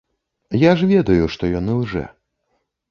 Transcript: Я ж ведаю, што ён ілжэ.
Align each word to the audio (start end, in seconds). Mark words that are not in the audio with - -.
Я 0.61 0.71
ж 0.79 0.89
ведаю, 0.93 1.29
што 1.37 1.43
ён 1.61 1.71
ілжэ. 1.77 2.05